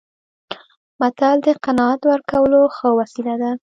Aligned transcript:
متل 0.99 1.37
د 1.45 1.47
قناعت 1.65 2.01
ورکولو 2.11 2.59
ښه 2.75 2.89
وسیله 2.99 3.35
ده 3.41 3.51